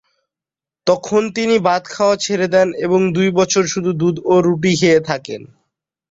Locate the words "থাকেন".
5.09-5.41